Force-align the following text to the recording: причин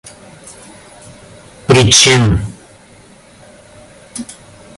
причин 1.73 2.39